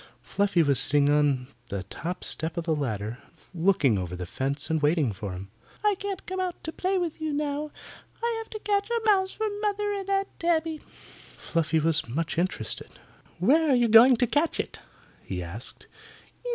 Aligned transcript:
Fluffy 0.23 0.63
was 0.63 0.79
sitting 0.79 1.11
on 1.11 1.45
the 1.69 1.83
top 1.83 2.23
step 2.23 2.57
of 2.57 2.65
the 2.65 2.75
ladder, 2.75 3.19
looking 3.53 3.99
over 3.99 4.15
the 4.15 4.25
fence 4.25 4.67
and 4.71 4.81
waiting 4.81 5.13
for 5.13 5.31
him. 5.31 5.51
"I 5.85 5.93
can't 5.93 6.25
come 6.25 6.39
out 6.39 6.63
to 6.63 6.71
play 6.71 6.97
with 6.97 7.21
you 7.21 7.31
now. 7.31 7.69
I 8.23 8.33
have 8.39 8.49
to 8.49 8.59
catch 8.61 8.89
a 8.89 8.99
mouse 9.05 9.33
for 9.33 9.45
Mother 9.61 9.93
and 9.93 10.09
Aunt 10.09 10.39
Tabby." 10.39 10.79
Fluffy 10.79 11.79
was 11.79 12.09
much 12.09 12.39
interested. 12.39 12.97
"Where 13.37 13.69
are 13.69 13.75
you 13.75 13.87
going 13.87 14.17
to 14.17 14.25
catch 14.25 14.59
it?" 14.59 14.79
he 15.21 15.43
asked. 15.43 15.85